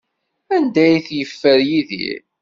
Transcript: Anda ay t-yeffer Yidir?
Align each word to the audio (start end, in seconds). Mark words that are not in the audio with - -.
Anda 0.55 0.81
ay 0.85 0.97
t-yeffer 1.07 1.59
Yidir? 1.69 2.21